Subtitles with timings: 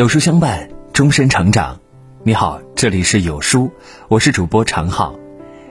[0.00, 1.78] 有书相伴，终身成长。
[2.22, 3.70] 你好，这里是有书，
[4.08, 5.14] 我是主播常浩。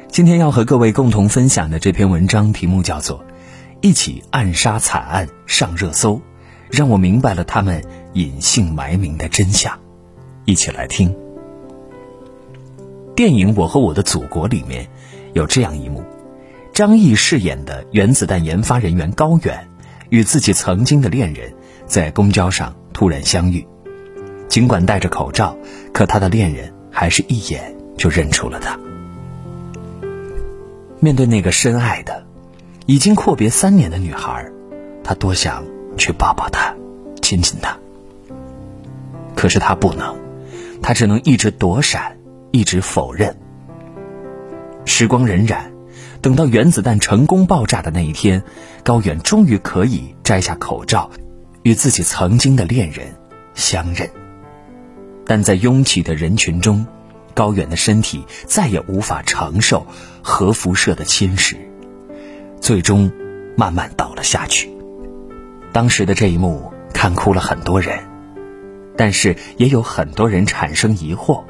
[0.08, 3.18] 今天要和各位共同分享的这篇文章题目叫做
[3.82, 6.14] 《一起暗杀惨案上热搜》，
[6.70, 7.84] 让我明白了他们
[8.14, 9.80] 隐姓埋名的真相。
[10.46, 11.12] 一起来听。
[13.16, 14.88] 电影《我和我的祖国》里面
[15.34, 16.04] 有这样一幕：
[16.72, 19.68] 张译饰演的原子弹研发人员高远，
[20.10, 21.52] 与自己曾经的恋人
[21.88, 23.68] 在公交上突然相遇。
[24.50, 25.56] 尽管戴着口罩，
[25.94, 28.78] 可他的恋人还是一眼就认出了他。
[31.00, 32.26] 面对那个深爱的、
[32.88, 34.52] 已经阔别三年的女孩，
[35.04, 35.64] 他多想
[35.98, 36.76] 去抱抱她、
[37.22, 37.78] 亲亲她，
[39.36, 40.18] 可是他不能，
[40.82, 42.18] 他只能一直躲闪，
[42.52, 43.38] 一直否认。
[44.84, 45.62] 时光荏苒，
[46.22, 48.44] 等到原子弹成功爆炸的那一天，
[48.84, 51.12] 高远终于可以摘下口罩，
[51.64, 53.16] 与自己曾经的恋人
[53.54, 54.10] 相认。
[55.30, 56.88] 但在拥挤的人群中，
[57.36, 59.86] 高远的身体再也无法承受
[60.24, 61.56] 核辐射的侵蚀，
[62.60, 63.12] 最终
[63.56, 64.72] 慢慢倒了下去。
[65.72, 68.00] 当时的这一幕看哭了很多人，
[68.98, 71.44] 但是也有很多人产生疑惑：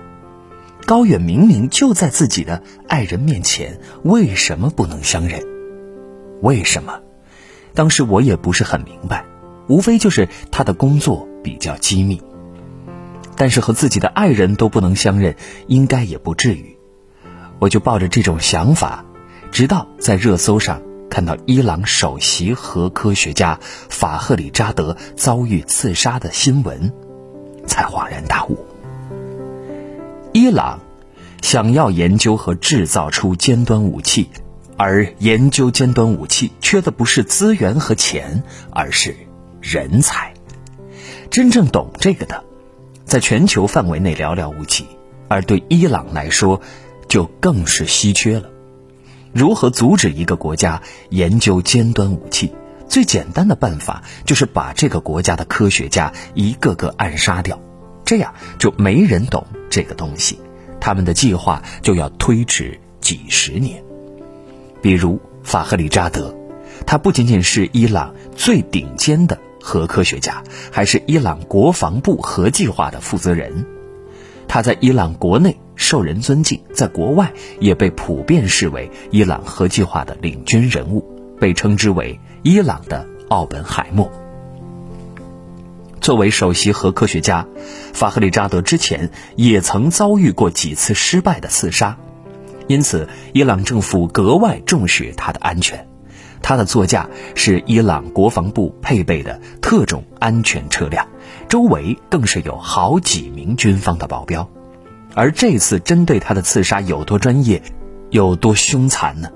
[0.85, 5.41] 高远明明就在自己的爱人面前，为什么不能相认？
[6.41, 6.99] 为什么？
[7.73, 9.23] 当时我也不是很明白，
[9.69, 12.21] 无非就是他的工作比较机密。
[13.39, 15.33] 但是和自己的爱人都不能相认，
[15.67, 16.77] 应该也不至于。
[17.57, 19.05] 我就抱着这种想法，
[19.49, 26.91] 直到在热搜上看到伊朗首席核科学家法赫里扎德遭遇刺杀的新闻，
[27.65, 28.57] 才恍然大悟。
[30.33, 30.81] 伊朗
[31.41, 34.29] 想要研究和制造出尖端武器，
[34.75, 39.15] 而研究尖端武器缺的不是资源和钱，而是
[39.61, 40.33] 人才。
[41.31, 42.43] 真正懂这个的。
[43.09, 44.85] 在全球范围内寥寥无几，
[45.27, 46.61] 而对伊朗来说，
[47.07, 48.51] 就更是稀缺了。
[49.33, 52.53] 如何阻止一个国家研究尖端武器？
[52.87, 57.59] 最简单的办法就是把这个国家的科学家一个个暗杀掉，
[58.05, 60.39] 这样就没人懂这个东西，
[60.79, 63.83] 他们的计划就要推迟几十年。
[64.81, 66.35] 比如法赫里扎德，
[66.85, 69.37] 他不仅仅是伊朗最顶尖的。
[69.61, 73.65] 核科学家还是伊朗国防部核计划的负责人，
[74.47, 81.03] 他在伊朗国内受人尊敬，在国外也被普遍视为伊朗核计划的领军人物，
[81.39, 84.11] 被称之为伊朗的奥本海默。
[86.01, 87.45] 作为首席核科学家，
[87.93, 91.97] 法赫里扎德之前也曾遭遇过几次失败的刺杀，
[92.67, 95.88] 因此伊朗政府格外重视他的安全。
[96.41, 101.07] 他的座驾是伊朗国防部配备的特种安全车辆，
[101.47, 104.49] 周围更是有好几名军方的保镖。
[105.15, 107.61] 而这次针对他的刺杀有多专业，
[108.09, 109.29] 有多凶残呢？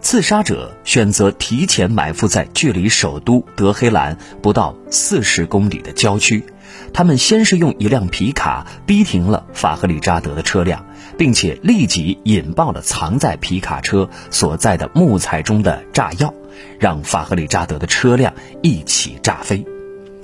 [0.00, 6.44] 刺杀者选择提前埋伏在距离首都德黑兰不到四十公里的郊区。
[6.92, 10.84] 他们先是用一辆皮卡逼停了法赫里扎德的车辆，
[11.16, 16.32] 并且立即引爆了藏在皮卡车所在的木材中的炸药，
[16.78, 19.64] 让法赫里扎德的车辆一起炸飞。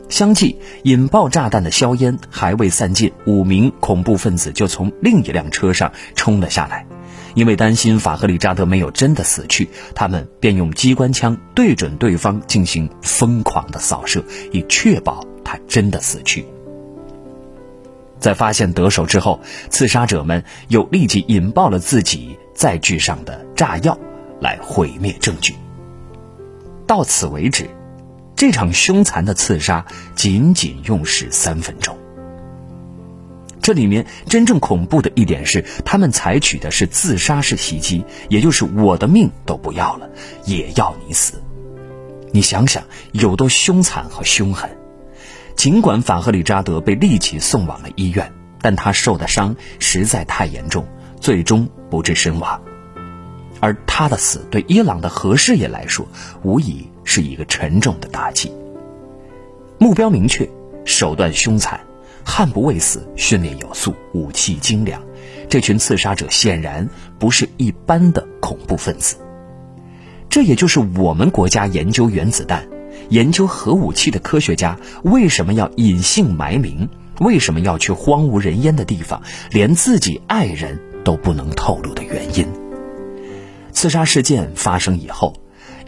[0.08, 6.86] 相继引爆炸弹的硝烟还未散尽，五名恐怖分子就从另一辆车上冲了下来。
[7.34, 16.44] 因为担心法赫里扎德没有真的死去，他们便用机关枪对准对方进行疯狂的扫射，以确保他真的死去。
[18.18, 23.98] 在发现得手之后，刺杀者们又立即引爆了自己载具上的炸药，
[24.42, 25.54] 来毁灭证据。
[26.86, 27.70] 到此为止，
[28.36, 31.96] 这场凶残的刺杀仅仅用时三分钟。
[33.62, 40.10] 这里面真正恐怖的一点是，他们采取的是自杀式袭击，也就是我的命都不要了，
[40.44, 41.40] 也要你死。
[42.32, 42.82] 你想想
[43.12, 44.68] 有多凶残和凶狠。
[45.58, 50.86] 尽管法赫里扎德被立即送往了医院，但他受的伤实在太严重，
[51.20, 52.62] 最终不治身亡。
[53.58, 56.06] 而他的死对伊朗的核事业来说，
[56.44, 58.52] 无疑是一个沉重的打击。
[59.78, 60.48] 目标明确，
[60.84, 61.80] 手段凶残，
[62.24, 65.02] 悍不畏死，训练有素，武器精良。
[65.48, 66.88] 这群刺杀者显然
[67.18, 69.16] 不是一般的恐怖分子。
[70.30, 72.64] 这也就是我们国家研究原子弹。
[73.08, 76.88] 研究核武器的科学家为什么要隐姓埋名？
[77.20, 82.46] 为什么要去荒无人烟的地方，连自己爱人都不能透露的原因？
[83.72, 85.34] 刺杀事件发生以后，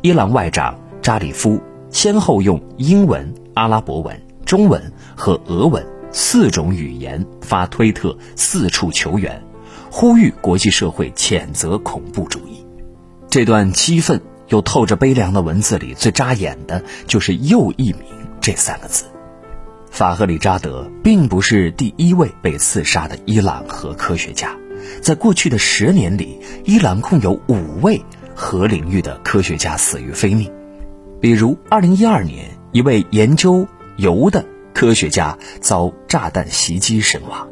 [0.02, 9.40] 伊朗外长扎里夫先后用英文、阿拉伯文、中文和俄文四种语言发推特，四处求援，
[9.90, 12.64] 呼吁国际社会谴责恐怖主义。
[13.28, 14.20] 这段激愤
[14.50, 18.04] 又透着悲凉的文字里，最扎眼的就是“又一名”
[18.40, 19.06] 这三个字。
[19.90, 24.56] 法赫里扎德并不是第一位被刺杀的伊朗核科学家，
[25.02, 28.00] 在过去的十年里，伊朗共有五位
[28.34, 30.50] 核领域的科学家死于非命。
[31.20, 33.66] 比如，2012年，一位研究
[33.96, 37.48] 铀的科学家遭炸弹袭击身亡。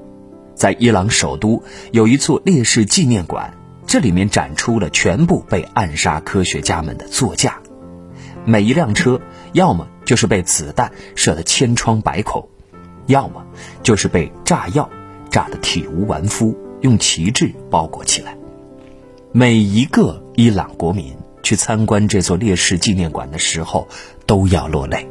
[0.54, 1.62] 在伊朗首都
[1.92, 3.54] 有一座烈士纪念馆，
[3.88, 7.58] 这里面展出了全部被暗杀科学家们的座驾，
[8.44, 9.20] 每一辆车
[9.52, 9.88] 要么。
[10.08, 12.48] 就是被子弹射得千疮百孔，
[13.08, 13.44] 要么
[13.82, 14.88] 就是被炸药
[15.28, 18.34] 炸得体无完肤，用旗帜包裹起来。
[19.32, 23.86] 每一个伊朗国民去参观这座烈士纪念馆的时候，
[24.24, 25.06] 都要落泪。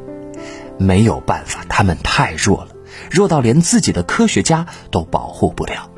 [0.78, 2.70] 没有办法，他们太弱了，
[3.08, 5.92] 弱到连自己的科学家都保护不了。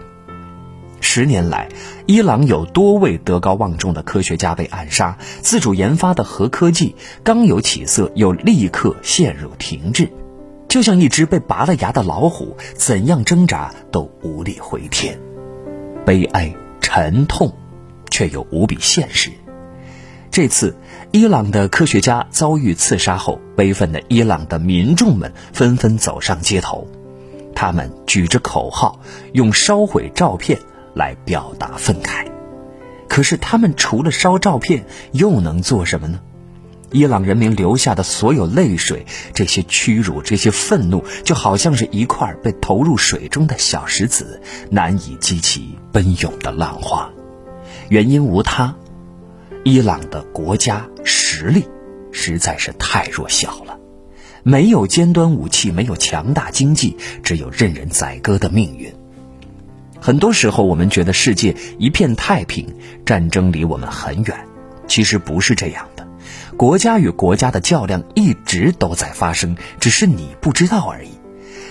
[1.01, 1.69] 十年来，
[2.07, 6.95] 伊朗有多位德高望重的科学家被暗杀，自主研发的核科技
[7.25, 10.09] 刚有起色，又立刻陷入停滞，
[10.69, 15.19] 就像一只被拔了牙的老虎，怎样挣扎都无力回天。
[16.05, 17.53] 悲哀、沉痛，
[18.11, 19.31] 却又无比现实。
[20.31, 20.77] 这次，
[21.11, 26.87] 伊朗的科学家遭遇刺杀后，悲愤的伊朗的民众们纷纷走上街头，
[27.55, 29.01] 他们举着口号，
[29.33, 30.59] 用烧毁照片。
[30.95, 32.27] 来表达愤慨，
[33.09, 36.21] 可是他们除了烧照片，又能做什么呢？
[36.93, 47.09] 伊朗人民流下的所有泪水，这些屈辱，这些愤怒，就好像是一块被投入水中的小石子，难以激起奔涌的浪花。
[47.89, 48.75] 原因无他，
[49.63, 51.65] 伊朗的国家实力
[52.11, 53.79] 实在是太弱小了，
[54.43, 58.93] 没有尖端武器，没有强大经济，只有任人宰割的命运。
[60.01, 62.75] 很多时候，我们觉得世界一片太平，
[63.05, 64.47] 战争离我们很远。
[64.89, 66.07] 其实不是这样的，
[66.57, 71.11] 国家与国家的较量一直都在发生，只是你不知道而已。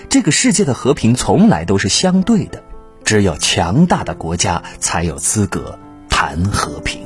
[0.08, 2.62] 这个世界的和平从来都是相对的，
[3.04, 5.78] 只有强大的国家才有资格
[6.08, 7.02] 谈和平，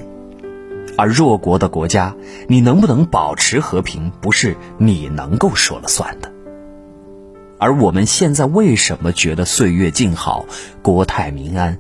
[0.97, 2.15] 而弱国的国家，
[2.49, 6.34] 你能不能保持和平，不是你能够说了算的。
[7.65, 10.45] 而我们现在为什么觉得岁月静好、
[10.83, 11.79] 国泰民安？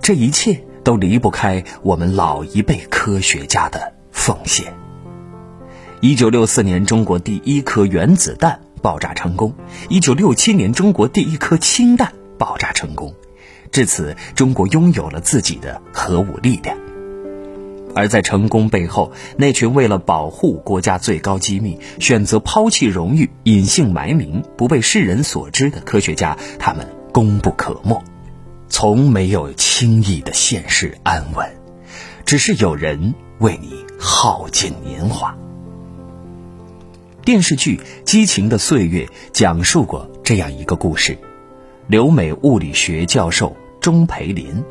[0.00, 4.72] 这一切都离不开我们老一辈科学家的奉献。
[6.00, 9.50] 一九六四年，中国第一颗原子弹爆炸成功；
[9.88, 13.12] 一九六七年，中国第一颗氢弹爆炸成功。
[13.72, 16.78] 至此，中国拥有了自己的核武力量。
[17.94, 28.02] 而在成功背后，那群为了保护国家最高机密，选择抛弃荣誉、隐姓埋名、不被世人所知的科学家，他们功不可没，
[28.68, 31.48] 从没有轻易的现世安稳，
[32.24, 35.36] 只是有人为你耗尽年华。
[37.24, 41.16] 电视剧《激情的岁月》讲述过这样一个故事：
[41.86, 44.62] 留美物理学教授钟培林，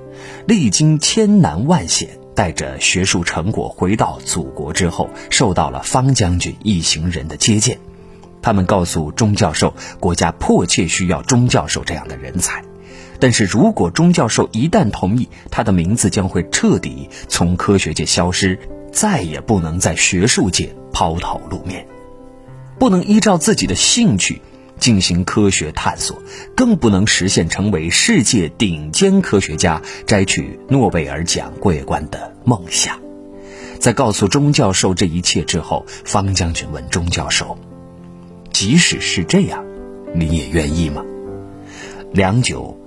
[0.45, 2.09] 历经千难万险。
[2.35, 7.79] 带着学术成果回到祖国之后，受到了方将军一行人的接见。
[8.41, 12.63] 他们告诉钟教授，国家迫切需要钟教授这样的人才。
[13.19, 18.59] 但是如果钟教授一旦同意，他的名字将会彻底从科学界消失，
[18.91, 21.87] 再也不能在学术界抛头露面，
[22.77, 24.41] 不能依照自己的兴趣。
[24.83, 26.21] 进行科学探索，
[26.57, 32.99] 更不能实现成为世界顶尖科学家、摘取诺贝尔奖桂冠的梦想。
[33.79, 37.57] 在告诉钟教授这一切之后，方将军问钟教授
[38.51, 39.63] ：“即使是这样，
[40.13, 41.01] 你也愿意吗？”
[42.11, 42.77] 良久，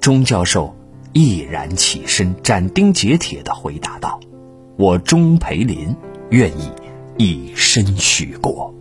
[0.00, 0.74] 钟教授
[1.12, 4.18] 毅然起身，斩钉截铁地回答道
[4.76, 5.94] ：“我钟培林
[6.30, 6.72] 愿意
[7.16, 8.74] 以身许国。”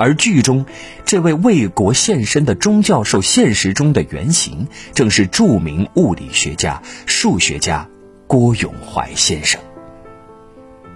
[0.00, 0.64] 而剧中，
[1.04, 7.86] 这位为国献身的钟教授，现实中的原型正是著名物理学家、数学家
[8.26, 9.60] 郭永怀先生。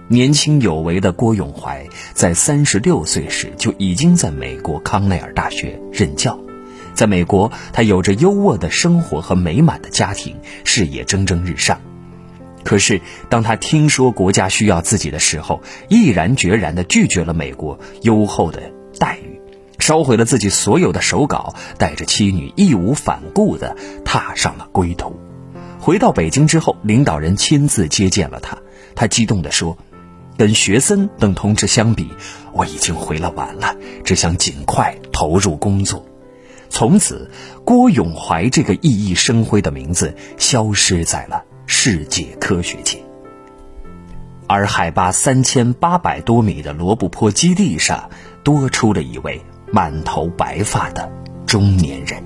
[0.07, 1.85] 年轻有为的郭永怀，
[2.15, 6.39] 在三十六岁时就已经在美国康奈尔大学任教。
[6.95, 11.79] 在美国，他有着优渥的生活和美满的家庭，事业蒸蒸日上。
[12.63, 18.71] 可是，当他听说国家需要自己的时候，毅然决然地拒绝了美国优厚的。
[18.99, 19.39] 待遇，
[19.79, 25.19] 烧毁了自己所有的手稿，带着妻女义无反顾地踏上了归途。
[25.79, 28.57] 回到北京之后，领导人亲自接见了他。
[28.95, 29.77] 他激动地说
[30.37, 32.09] ：“跟学森等同志相比，
[32.53, 36.05] 我已经回来晚了，只想尽快投入工作。”
[36.69, 37.29] 从此，
[37.63, 42.97] 郭永怀这个熠熠生辉的名字消失在了世界科学界。
[44.47, 48.09] 而海拔三千八百多米的罗布泊基地上，
[48.45, 51.11] 多出了一位满头白发的
[51.45, 52.23] 中年人。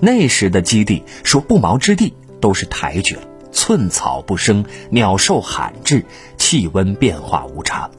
[0.00, 3.16] 那时的基地说不毛之地都是抬举，
[3.52, 6.04] 寸草不生，鸟兽罕至，
[6.36, 7.90] 气温变化无常，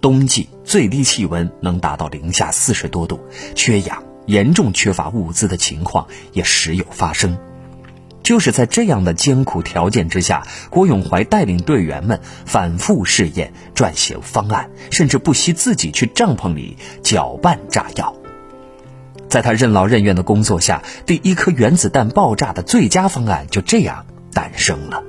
[0.00, 3.20] 冬季最低气温能达到零下四十多度，
[3.54, 7.38] 缺氧，严重缺乏物资的情况也时有发生。
[8.28, 18.14] 就是在这样的艰苦条件之下，郭永怀带领队员们反复试验、撰写方案，甚至不惜自己去帐篷里搅拌炸药。
[19.30, 24.04] 在他任劳任怨的工作下，第一颗原子弹爆炸的最佳方案就这样
[24.34, 25.02] 诞生了。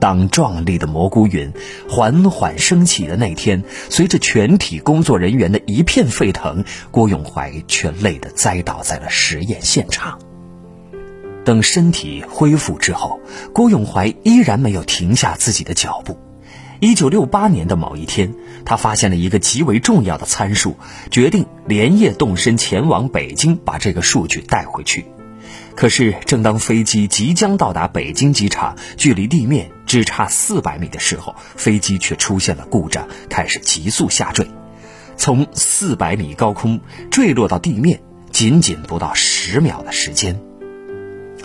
[0.00, 1.52] 当壮丽的蘑菇云
[1.88, 10.18] 缓缓升起的那天，随着全体工作人员的一片沸腾，郭永怀却累得栽倒在了实验现场。
[11.44, 13.20] 等身体恢复之后，
[13.52, 16.18] 郭永怀依然没有停下自己的脚步。
[16.80, 18.34] 一九六八年的某一天，
[18.64, 20.76] 他发现了一个极为重要的参数，
[21.10, 25.06] 决定连夜动身前往北京，把这个数据带回去。
[25.76, 34.46] 可是，正当飞机即将到达北京机场，距离地面只差四百米的时候，飞机却出现了故障，开始急速下坠。
[35.16, 40.40] 从四百米高空坠落到地面，仅仅不到十秒的时间。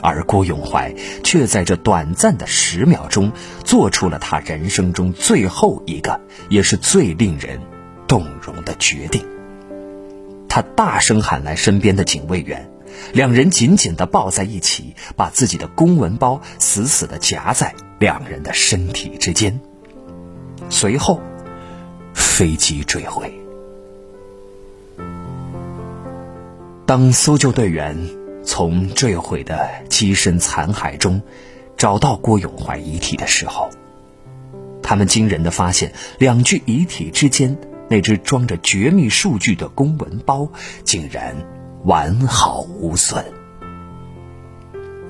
[0.01, 3.31] 而郭永怀却在这短暂的十秒钟，
[3.63, 7.59] 做出了他人生中最后一个，也是最令人
[8.07, 9.25] 动容的决定。
[10.47, 12.69] 他大声喊来身边的警卫员，
[13.13, 19.59] 两人紧紧地抱在一起，把自己的公文包死死地夹在两人的身体之间。
[20.69, 21.21] 随后，
[22.13, 23.33] 飞机坠毁。
[26.85, 28.18] 当搜救队员。
[28.49, 31.21] 从坠毁的机身残骸中
[31.77, 33.69] 找到郭永怀遗体的时候，
[34.81, 37.55] 他们惊人的发现，两具遗体之间
[37.87, 40.49] 那只装着绝密数据的公文包
[40.83, 41.35] 竟然
[41.85, 43.23] 完好无损。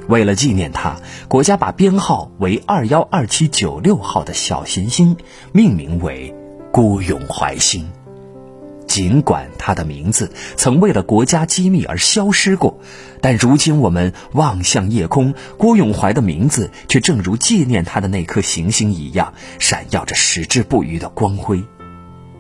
[0.10, 0.98] 为了纪念他，
[1.29, 5.15] 国家把编号为二幺二七九六号的小行星
[5.53, 6.36] 命名为
[6.74, 7.89] 郭永怀星。
[8.89, 12.81] 尽管他的名字曾为了国家机密而消失过，
[13.22, 21.63] 但如今我们望向夜空，郭永怀的名字却正如纪念他的那颗行星一样，闪耀着矢志不渝的光辉。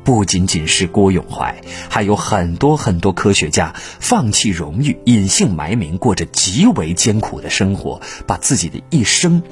[0.03, 9.43] 不仅仅是郭永怀，还有很多很多科学家放弃荣誉，隐姓埋名，过着极为艰苦的生活，把自己的一生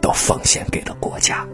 [0.00, 1.46] 都奉献给了国家。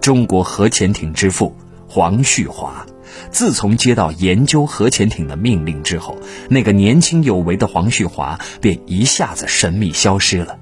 [0.00, 1.54] 中国核潜艇之父
[1.88, 2.84] 黄旭华。
[3.32, 10.58] 自从接到研究核潜艇的命令之后，那个年轻有为的黄旭华便一下子神秘消失了，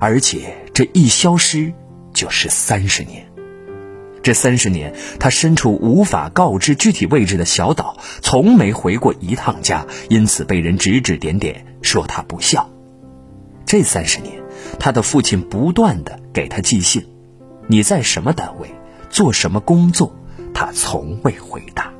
[0.00, 1.72] 而且这一消失
[2.12, 3.26] 就是三十年。
[4.22, 12.68] 这三十年，他身处无法告知具体位置的小岛，从没回过一趟家，因此被人指指点点，说他不孝。
[13.64, 14.42] 这三十年，
[14.78, 17.06] 他的父亲不断的给他寄信
[17.66, 18.68] ：“你在什么单位，
[19.08, 20.14] 做什么工作？”
[20.52, 21.90] 他从未回答，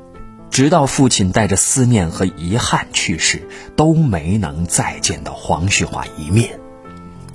[0.51, 3.43] 直到父亲带着思念和遗憾去世，
[3.77, 6.59] 都没能再见到黄旭华一面。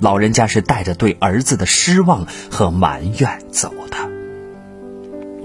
[0.00, 3.96] 老人家是带着对儿子的失望和埋怨走的。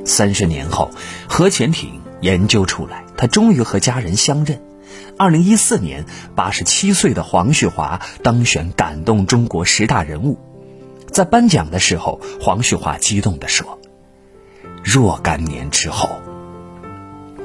[0.06, 0.92] 三十年后，
[1.30, 4.62] 核潜艇研究出来，他终于和家人相认。
[5.18, 10.38] 二零一四年，八十七岁的黄旭华当选感动中国十大人物。
[11.10, 13.80] 在颁奖的时候，黄旭华激动地说。
[14.84, 16.10] 若干年之后，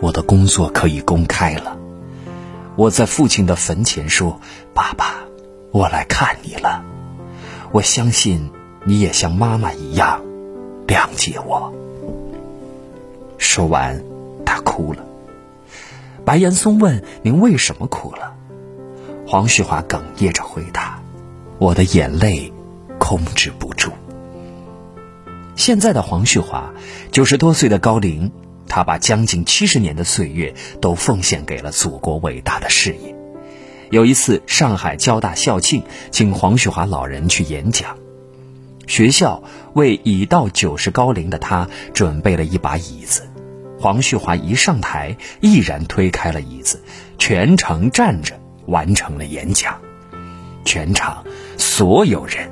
[0.00, 1.76] 我的工作可以公开了。
[2.76, 4.40] 我在父亲的坟前说
[4.74, 5.14] ：“爸爸，
[5.72, 6.84] 我来看你了。
[7.72, 8.50] 我相信
[8.84, 10.20] 你也像妈妈一样
[10.86, 11.72] 谅解我。”
[13.38, 14.02] 说完，
[14.44, 15.02] 他哭了。
[16.24, 18.34] 白岩松问：“您为什么哭了？”
[19.26, 21.00] 黄旭华哽咽着回答
[21.58, 22.52] ：“我的眼泪
[22.98, 23.90] 控制不住。”
[25.56, 26.70] 现在的黄旭华，
[27.10, 28.30] 九十多岁的高龄，
[28.68, 33.14] 他把将近七十年的岁月都奉献给了祖国伟大的事业。
[33.90, 37.96] 有一次，上海交大校庆请黄旭华老人去演讲，
[38.86, 39.42] 学校
[39.74, 43.28] 为已到九十高龄的他准备了一把椅子。
[43.78, 46.82] 黄旭华一上台，毅然推开了椅子，
[47.18, 49.78] 全程站着完成了演讲。
[50.64, 51.24] 全场
[51.56, 52.50] 所有人，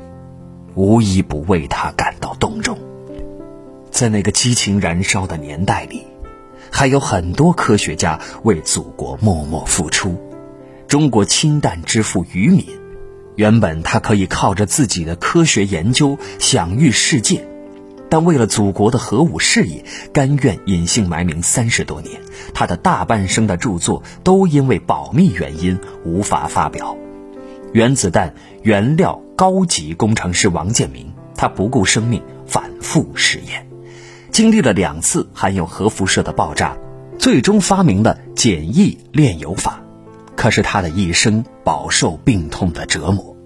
[0.77, 2.14] 无一不为他感。
[3.95, 6.05] 在那个激情燃烧的年代里，
[6.69, 10.21] 还有很多科学家为祖国默默付出。
[10.89, 12.67] 中国氢弹之父于敏，
[13.37, 17.47] 原本他可以靠着自己的科学研究享誉世界，
[18.11, 22.21] 但为了祖国的核武事业，甘愿隐姓埋名三十多年。
[22.53, 26.97] 他的大半生的著作都因为保密原因无法发表。
[27.73, 33.64] 原子弹原料高级工程师王建民，他不顾生命反复试验，
[34.35, 36.77] 经历了两次含有核辐射的爆炸，
[37.21, 39.81] 最终发明了简易炼油法。
[40.35, 43.37] 可是他的一生饱受病痛的折磨。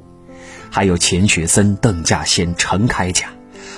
[0.70, 3.26] 还有钱学森、邓稼先、程开甲，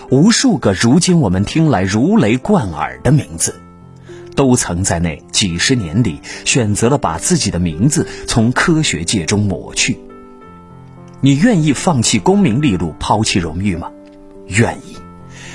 [0.08, 3.60] 无数个如今我们听来如雷贯耳的名字，
[4.36, 9.98] 都曾在那几十年里选择了把自己的名字从科学界中抹去。
[11.20, 13.90] 你愿意放弃功名利禄，抛弃荣誉吗？
[14.46, 14.94] 愿意。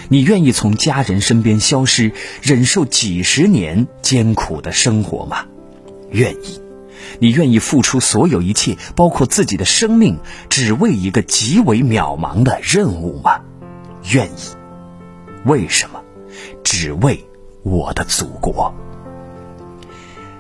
[0.10, 5.46] 你愿意从家人身边消失，忍受几十年艰苦的生活吗？
[6.12, 6.62] 愿意。
[7.20, 10.18] 你愿意付出所有一切，包括自己的生命，
[10.50, 13.40] 只为一个极为渺茫的任务吗？
[14.12, 14.56] 愿意。
[15.46, 16.02] 为什么？
[16.64, 17.26] 只为
[17.64, 18.74] 我的祖国。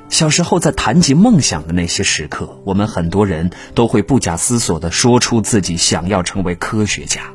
[0.10, 7.34] 小时候在谈及梦想的那些时刻，我们很多人都会不假思索地说出自己想要成为科学家。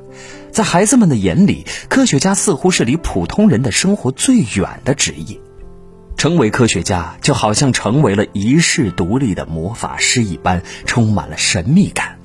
[0.52, 5.40] 在孩子们的眼里，科学家似乎是离普通人的生活最远的职业。
[6.16, 12.18] 成为科学家，就好像成为了遗世独立的魔法师一般，充满了神秘感。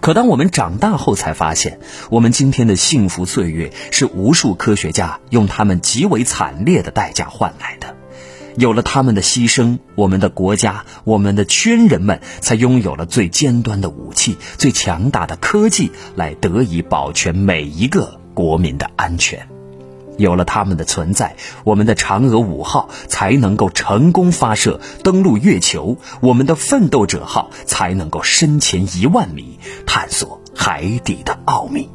[0.00, 1.80] 可当我们长大后，才发现，
[2.10, 7.95] 我们今天的幸福岁月是无数科学家用他们极为惨烈的代价换来的。
[8.56, 19.48] 有了他们的牺牲，我们的国家、我们的军人们才拥有了最尖端的武器、最强大的科技，来得以保全每一个国民的安全。
[20.16, 31.90] 有了他们的存在，我们的嫦娥五号才能够成功发射登陆月球，我们的奋斗者号才能够深潜一万米，探索海底的奥秘。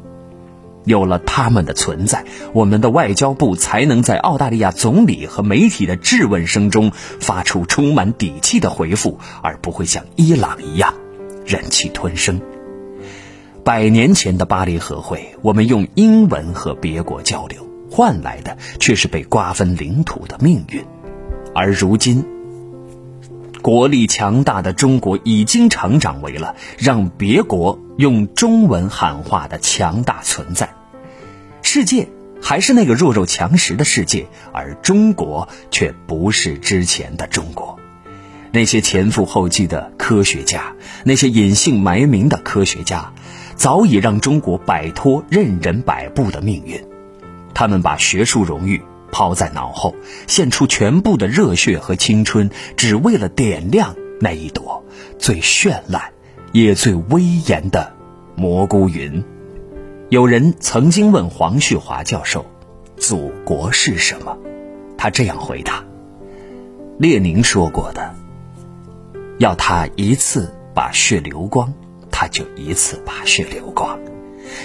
[0.84, 10.94] 有了他们的存在，我们的外交部才能在澳大利亚总理和媒体的质问声中发出充满底气的回复，而不会像伊朗一样
[11.44, 12.40] 忍气吞声。
[13.64, 17.68] 百年前的巴黎和会，我们用英文和别国交流。
[17.90, 20.82] 换来的却是被瓜分领土的命运，
[21.54, 22.24] 而如今，
[23.60, 30.74] 国力强大的中国已经成长为了让别国用中文喊话的强大存在。
[31.62, 32.08] 世界
[32.40, 37.78] 还是那个弱肉强食的世界，而中国却不是之前的中国。
[38.50, 40.74] 那些前赴后继的科学家，
[41.04, 43.12] 那些隐姓埋名的科学家，
[43.56, 46.84] 早已让中国摆脱任人摆布的命运。
[47.54, 49.94] 他们把学术荣誉抛在脑后，
[50.26, 54.84] 献出全部的热血和青春，只为了点亮那一朵
[55.18, 56.12] 最绚烂
[56.52, 57.92] 也最威严的
[58.36, 59.24] 蘑菇云。
[60.10, 62.44] 有人曾经问黄旭华教授
[62.96, 64.36] ：“祖国是什么？”
[64.98, 65.82] 他这样回答
[66.98, 68.14] ：“列宁说过的，
[69.38, 71.72] 要他一次把血流光，
[72.10, 73.98] 他就一次把血流光。”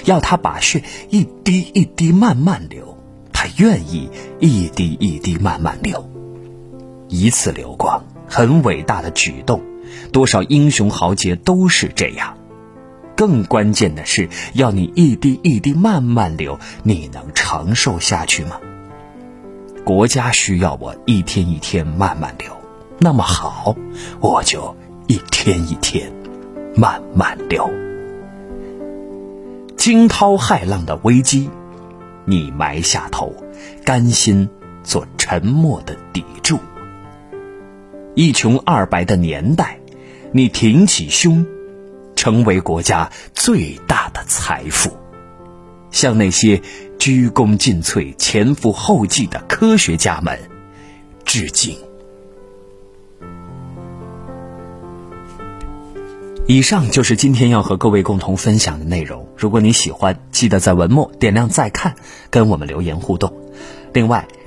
[0.03, 2.97] 要他把血一滴一滴慢慢流，
[3.31, 6.09] 他愿意一滴一滴慢慢流。
[7.07, 9.61] 一次流光，很伟大的举动，
[10.11, 12.37] 多少英雄豪杰都是这样。
[13.15, 18.59] 更关键的是，要你一滴一滴慢慢流，你能承受下去吗？
[19.83, 22.51] 国家需要我一天一天慢慢流，
[22.99, 23.75] 那么好，
[24.19, 24.75] 我就
[25.07, 26.11] 一天一天
[26.75, 27.69] 慢慢流。
[29.77, 31.49] 惊涛骇浪的危机，
[32.25, 33.33] 你埋下头，
[33.85, 34.49] 甘心
[34.83, 36.57] 做沉默的砥柱；
[38.17, 39.79] 一穷二白的年代，
[40.31, 41.45] 你挺起胸，
[42.15, 44.97] 成为国家最大的财富。
[45.91, 46.63] 向那些
[46.97, 50.39] 鞠躬尽瘁、前赴后继的科学家们
[51.25, 51.77] 致敬。
[56.47, 59.27] 以上就是今天要和各位共同分享的内容。
[59.37, 61.93] 如果你喜欢，记得在文末点亮再看，
[62.31, 63.31] 跟我们留言互动。
[63.93, 64.27] 另外，